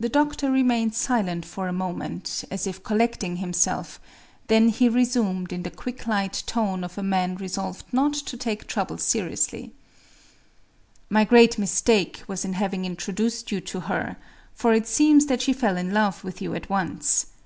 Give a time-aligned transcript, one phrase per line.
[0.00, 4.00] The doctor remained silent for a moment, as if collecting himself:
[4.46, 8.66] then he resumed, in the quick light tone of a man resolved not to take
[8.66, 9.74] trouble seriously:—
[11.10, 14.16] "My great mistake was in having introduced you to her;
[14.54, 17.26] for it seems that she fell in love with you at once.